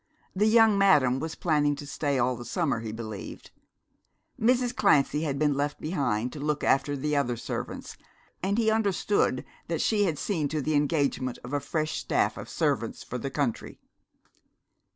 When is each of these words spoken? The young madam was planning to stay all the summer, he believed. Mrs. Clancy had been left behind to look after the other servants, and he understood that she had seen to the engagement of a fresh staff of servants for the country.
The 0.35 0.47
young 0.47 0.79
madam 0.79 1.19
was 1.19 1.35
planning 1.35 1.75
to 1.75 1.85
stay 1.85 2.17
all 2.17 2.35
the 2.35 2.43
summer, 2.43 2.79
he 2.79 2.91
believed. 2.91 3.51
Mrs. 4.39 4.75
Clancy 4.75 5.21
had 5.21 5.37
been 5.37 5.53
left 5.53 5.79
behind 5.79 6.33
to 6.33 6.39
look 6.39 6.63
after 6.63 6.97
the 6.97 7.15
other 7.15 7.37
servants, 7.37 7.97
and 8.41 8.57
he 8.57 8.71
understood 8.71 9.45
that 9.67 9.79
she 9.79 10.05
had 10.05 10.17
seen 10.17 10.47
to 10.47 10.59
the 10.59 10.73
engagement 10.73 11.37
of 11.43 11.53
a 11.53 11.59
fresh 11.59 11.99
staff 11.99 12.35
of 12.35 12.49
servants 12.49 13.03
for 13.03 13.19
the 13.19 13.29
country. 13.29 13.79